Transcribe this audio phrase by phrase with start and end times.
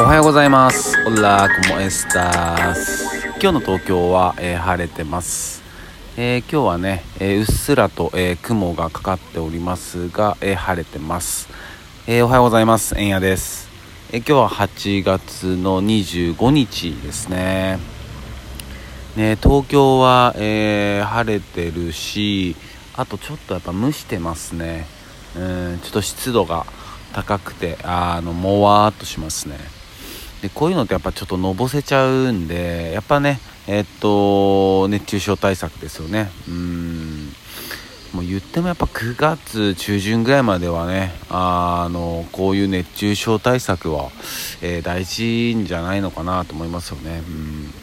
[0.00, 0.96] おはようございます。
[1.08, 3.02] オラコモエスタス。
[3.42, 5.60] 今日の東京は、えー、晴れてます、
[6.16, 11.48] えー今日はね、えーうっすらと、えー雲がかかっておりますが、えー晴れてます、
[12.06, 12.94] えーおはようございます。
[12.96, 13.68] えんやです、
[14.12, 17.80] えー今日は8月の25日ですね。
[19.16, 22.54] ね東京は、えー晴れてるし
[22.94, 24.86] あとちょっとやっぱ蒸してますね。
[25.36, 26.66] うんちょっと湿度が
[27.12, 29.77] 高くてあのもわーっとしますね。
[30.42, 36.30] でこういうのってやっぱちょっとのぼせちゃうんでやっぱねえっと熱中症対策ですよね。
[36.48, 37.32] うん。
[38.12, 44.10] もう言ってもやっぱ9月中旬ぐらいまではねあのこういう熱中症対策は、
[44.62, 47.22] えー大事んじゃないのかなと思いますよね。
[47.28, 47.74] うん。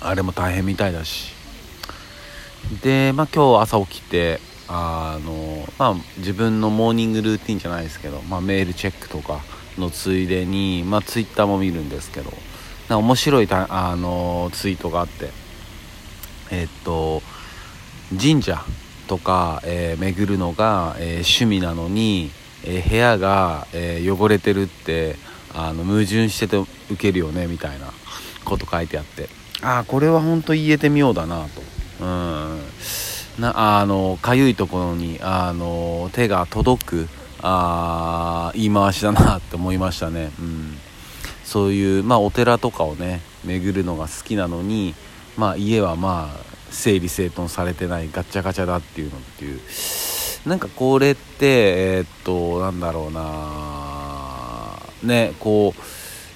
[0.00, 1.40] あれも大変みたいだし。
[2.82, 9.40] で、まあ、今日朝起きてあの、まあ、自分のモーニングルーティンじゃないですけど、まあ、メールチェックとか
[9.78, 12.32] のついでに、まあ、ツイッターも見るんですけど
[12.88, 15.30] な面白いたあのツイートがあって
[16.50, 17.22] えっと
[18.18, 18.64] 神社
[19.06, 22.30] とか、えー巡るのが、えー趣味なのに、
[22.64, 25.16] えー部屋が、えー汚れてるって
[25.52, 27.92] あの矛盾してて受けるよねみたいな
[28.44, 29.28] こと書いてあって。
[29.62, 31.62] ああこれは本当言えてみようだなと。
[32.00, 32.60] うん。
[33.38, 37.08] なあのかゆいところにあの手が届く
[37.42, 40.76] あ言い回しだなって思いましたね、うん、
[41.44, 44.94] そういう、まあ、お寺とかをね巡るのが好きなのに、
[45.36, 49.60] まあ、家はまあ整理整頓されてないガチャガチャだっていうのっていう。
[50.46, 55.74] なんかこれってえーっとなんだろうなねこ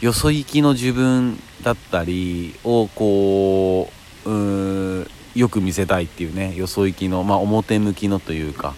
[0.00, 3.90] うよそ行きの自分だったりをこ
[4.24, 8.74] ううんよく見せたいっていうねよそ行きのまあ表向きのというか。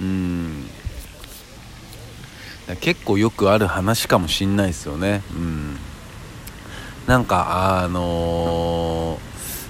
[0.00, 0.68] うん。
[2.76, 5.22] 結構よくある話かもしんないですよね。
[5.32, 5.76] うん。
[7.06, 9.28] なんかあのー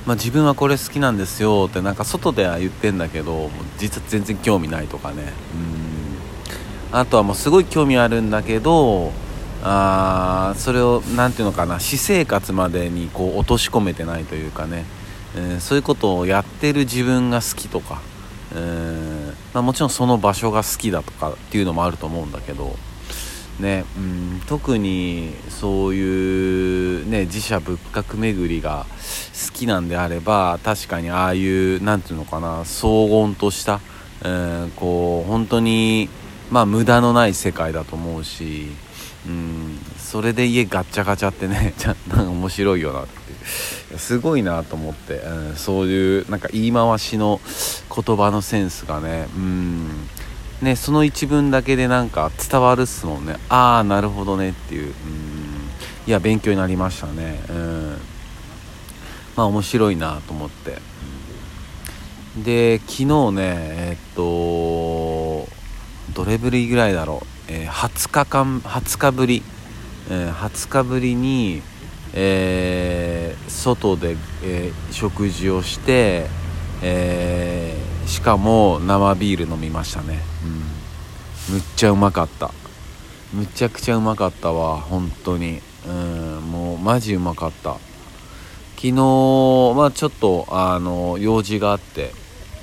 [0.09, 5.33] まあ、自分はこれ好きなんですよってなんか外では言ってんだけど実は全然興味ないとかね。
[6.93, 6.99] うん。
[6.99, 9.13] あとはもうすごい興味あるんだけど
[9.63, 14.85] あーそれを何ていうのかな私生活までにこう落とし込めてないというかね、
[15.37, 18.01] えーそういうことをやってる自分が好きとか、
[18.55, 22.75] えーまあ、もちろんその場所が好きだとかっていうのもあると思うんだけど。
[23.61, 28.87] ねうん、特にそういう、ね、自社仏閣巡りが
[29.47, 33.81] 好きなんであれば確かにああいうなんていうのかな荘厳とした、
[34.23, 36.09] えーこう本当に、
[36.51, 38.69] まあ、無駄のない世界だと思うし、
[39.27, 41.75] うん、それで家ガチャガチャってね
[42.09, 43.19] なんか面白いよなって。
[43.97, 47.41] すごいなと思って、うん、そういうなんか言い回しの
[47.95, 50.09] 言葉のセンスがねうん
[50.63, 53.37] ね、その一文だけでなんか伝わるっすもんね。
[53.49, 54.87] ああなるほどねっていう。
[54.87, 54.93] うん。
[56.07, 57.41] いや勉強になりましたね。
[57.49, 57.99] うん。
[59.37, 60.79] まあ面白いなと思って。
[62.43, 64.23] で昨日ねえっと
[66.15, 69.43] どれぶりぐらいだろう、えー20日間20日ぶり、
[70.11, 71.63] えー20日ぶりに、
[72.15, 76.27] えー外で、えー食事をして、
[76.83, 77.78] えー
[78.09, 80.19] しかも生ビール飲みましたね、
[81.49, 82.51] うん、むっちゃうまかった。
[83.35, 85.61] むちゃくちゃうまかったわ本当に。
[85.87, 87.75] うんもうマジうまかった。
[88.77, 92.13] 昨日まあちょっとあの用事があって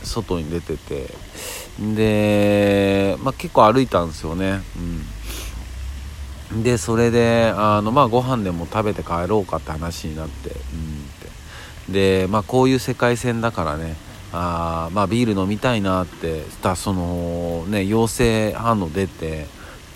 [0.04, 1.14] 外に出てて。
[1.80, 4.62] で、まあ、結構歩いたんですよね。
[6.52, 6.64] うん。
[6.64, 10.50] でそれであのまあご飯でも食べて帰ろうかって話になって。
[10.50, 11.94] うん。
[11.94, 13.96] でまあこういう世界線だからね。
[14.38, 19.48] あまあビール飲みたいなってしたそのね陽性反応出て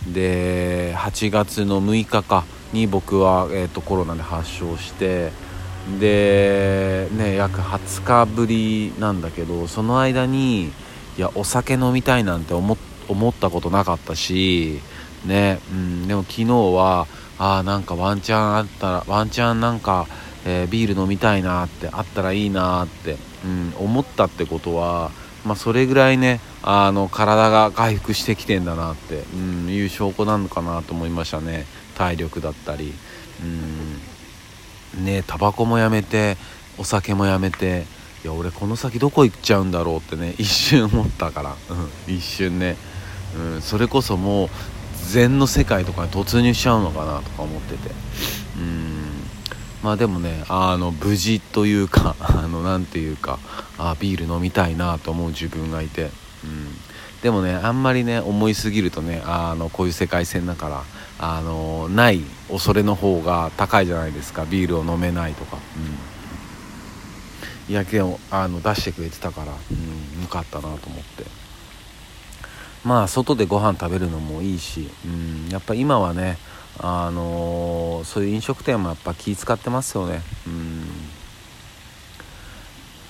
[0.08, 5.32] で8月の6日かに僕は、えー、とコロナで発症して
[6.00, 10.72] でね約20日ぶりなんだけどその間にい
[11.18, 14.80] やお酒飲みたいなんて思ったことなかったし
[15.26, 17.08] ね、うん、でも昨日は
[17.38, 20.08] あーなんかワンチャンあったらワンチャンなんか、
[20.46, 25.12] えービール飲みたいなってあったらいいなって、うん、思ったってことは、
[25.46, 31.66] まあ、それぐらいねあの体が回復してきてんだなって、うん、いう証拠なのかなと思いましたね。
[31.96, 32.94] 体力だったり、
[34.98, 36.38] うん、ねタバコもやめて
[36.78, 37.86] お酒もやめて
[38.24, 41.56] いや俺この先どこ行っちゃうんだろうってね一瞬思ったから、
[42.08, 42.78] うん、一瞬ね、
[43.38, 44.50] うん、それこそもう
[45.10, 47.90] 禅の世界とかに突入しちゃうのかなとか思ってて。
[48.58, 48.89] うん。
[49.84, 53.40] まあでもねあの無事というか あのなんていうか
[53.78, 56.12] あビール飲みたいなと思う自分がいて、
[56.44, 56.78] うん、
[57.22, 60.84] でもねあんまりね思いすぎるとねあのこういう世界線だから
[61.20, 65.58] あのない恐れの方が高いじゃないですかビールを飲めないとか、
[67.68, 71.40] うん、いやけどあの出してくれてたから、うん、よかったなと思って。
[72.84, 76.38] まあ外でご飯食べるのもいいし、うん、やっぱ今はね
[76.78, 80.22] あのそういう飲食店もやっぱ気使ってますよね。
[80.48, 80.69] うん。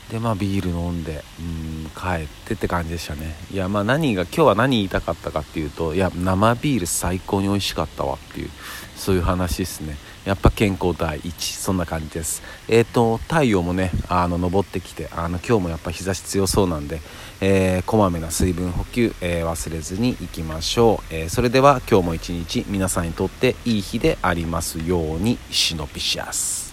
[0.10, 3.36] でまあビール飲んでうん帰ってって感じでしたね。
[3.52, 8.50] いやまあ何が今日は何言いたかったかっていうといや生ビール最高に美味しかったわっていう
[8.96, 9.98] そういう話ですね。
[10.26, 12.42] やっぱ健康第一そんな感じです。
[12.68, 17.02] えっ、ー、と太陽もねあの昇ってきてあの今日もやっぱ日差し強そうなんで、
[17.40, 26.69] えー、こまめな水分補給、えー、忘れずにいきましょう、えそれでは今日も一日皆さんにとっていい日でありますようにシノピシャス。